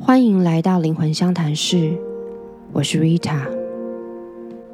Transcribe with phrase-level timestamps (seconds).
[0.00, 1.96] 欢迎来到灵魂相谈室，
[2.72, 3.46] 我是 Rita。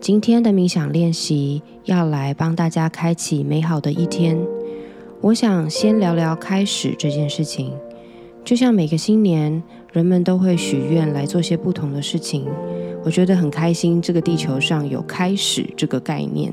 [0.00, 4.36] 今天的冥想练习要来帮大家开启美好的一天。
[5.20, 7.72] 我想先聊聊开始这件事情。
[8.44, 12.44] 就像每个新年，人们都会许愿来做些不同的事情。
[13.04, 16.52] 我觉得很开心，这个地球上有开始这个概念，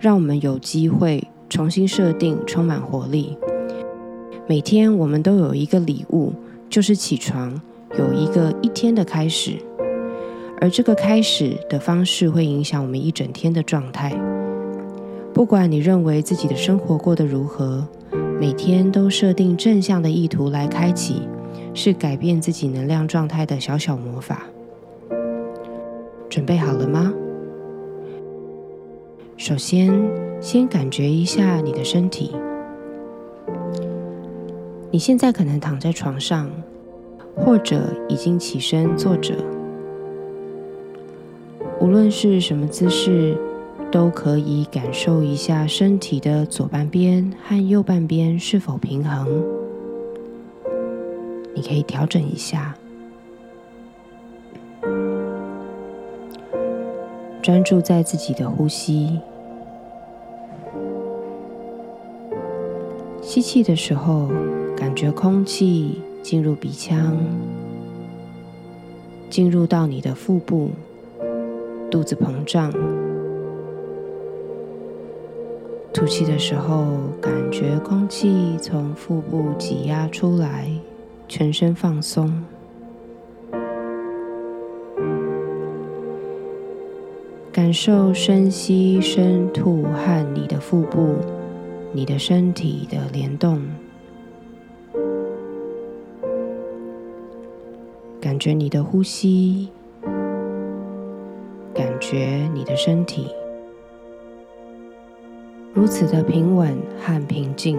[0.00, 3.36] 让我们有机会重新设定，充满活力。
[4.48, 6.32] 每天我们都有一个礼物，
[6.70, 7.60] 就是起床，
[7.96, 9.56] 有一个一天的开始。
[10.60, 14.12] 而这个开始的方式会影响我们一整天的状态。
[15.32, 17.86] 不管你认为自己的生活过得如何，
[18.40, 21.28] 每天都设定正向的意图来开启，
[21.74, 24.42] 是改变自己能量状态的小小魔法。
[26.28, 27.14] 准备好了吗？
[29.36, 29.92] 首先，
[30.40, 32.34] 先感觉一下你的身体。
[34.90, 36.50] 你现在可能躺在床上，
[37.44, 39.34] 或者已经起身坐着。
[41.80, 43.36] 无论是什么姿势，
[43.90, 49.26] 都可以感受一下身体的左半边和右半边是否平衡。
[51.54, 52.76] 你可以调整一下，
[57.40, 59.18] 专注在自己的呼吸。
[63.22, 64.28] 吸气的时候。
[64.78, 67.16] 感觉空气进入鼻腔，
[69.30, 70.68] 进入到你的腹部，
[71.90, 72.70] 肚子膨胀。
[75.90, 76.84] 吐气的时候，
[77.18, 80.70] 感觉空气从腹部挤压出来，
[81.26, 82.30] 全身放松。
[87.50, 91.14] 感受深吸深吐和你的腹部、
[91.90, 93.62] 你的身体的联动。
[98.38, 99.68] 觉你的呼吸，
[101.74, 103.26] 感觉你的身体，
[105.72, 107.78] 如此的平稳和平静。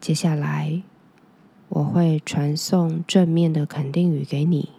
[0.00, 0.82] 接下来，
[1.68, 4.70] 我会传送正面的肯定语给你，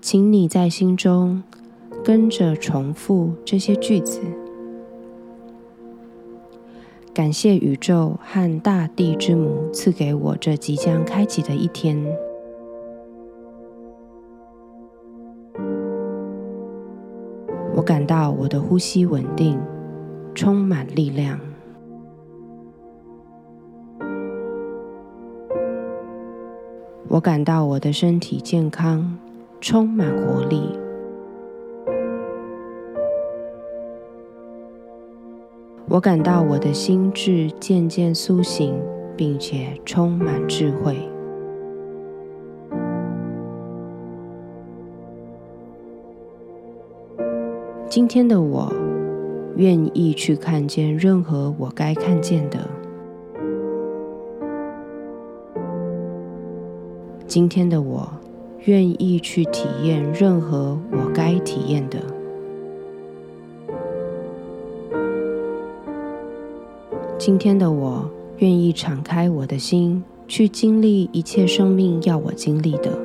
[0.00, 1.42] 请你在心中。
[2.04, 4.20] 跟着重复这些句子。
[7.16, 11.96] 感谢宇宙和大地之母赐给我这即将开启的一天。
[17.74, 19.58] 我感到我的呼吸稳定，
[20.34, 21.40] 充满力量。
[27.08, 29.16] 我感到我的身体健康，
[29.62, 30.68] 充满活力。
[35.88, 38.74] 我感到我的心智渐渐苏醒，
[39.16, 40.96] 并且充满智慧。
[47.88, 48.70] 今天的我
[49.56, 52.58] 愿意去看见任何我该看见的。
[57.26, 58.08] 今天的我
[58.64, 62.15] 愿意去体验任何我该体验的。
[67.18, 68.08] 今天的我
[68.38, 72.98] 愿意敞开我的心，去经历一切生命要我经历的。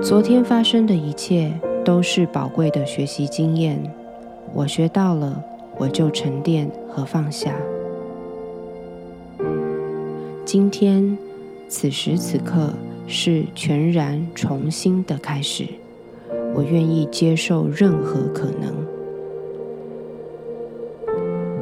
[0.00, 1.52] 昨天发生的一切
[1.84, 3.82] 都是宝贵的学习经验，
[4.54, 5.42] 我学到了，
[5.76, 7.54] 我就沉淀和放下。
[10.44, 11.18] 今天，
[11.68, 12.72] 此时此刻
[13.06, 15.66] 是全然重新的开始，
[16.54, 18.87] 我愿意接受任何可能。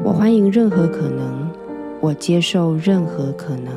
[0.07, 1.51] 我欢迎任何可能，
[2.01, 3.73] 我接受任何可能。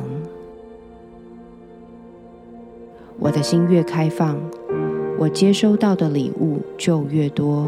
[3.18, 4.38] 我的心越开放，
[5.18, 7.66] 我接收到的礼物就越多。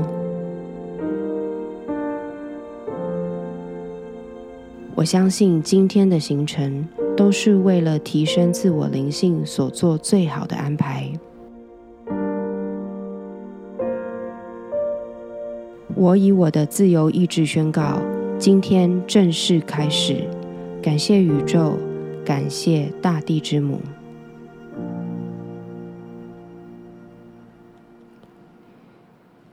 [4.94, 6.86] 我相信今天的行程
[7.16, 11.12] 都是为了提升自我灵性所做最好的安排。
[15.96, 18.00] 我以我的自由意志宣告。
[18.42, 20.28] 今天正式开始，
[20.82, 21.78] 感谢宇宙，
[22.24, 23.80] 感谢大地之母。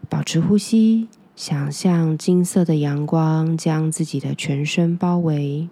[0.10, 5.70] 保持呼吸，想象金色的阳光将自己的全身包围，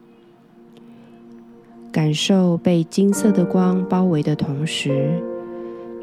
[1.92, 5.20] 感受被金色的光包围的同时，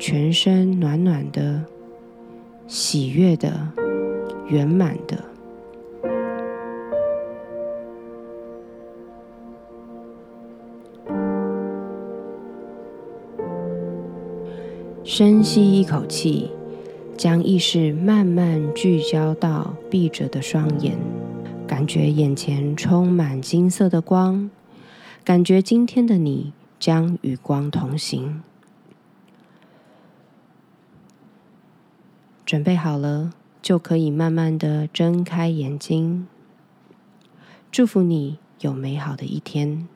[0.00, 1.62] 全身暖暖的，
[2.66, 3.68] 喜悦的、
[4.48, 5.16] 圆满的。
[15.06, 16.50] 深吸一口气，
[17.14, 20.96] 将意识慢慢聚焦到闭着的双眼，
[21.66, 24.50] 感觉眼前充满金色的光，
[25.22, 28.42] 感觉今天的你将与光同行。
[32.46, 36.26] 准备好了，就可以慢慢的睁开眼睛。
[37.70, 39.86] 祝福你有美好的一天。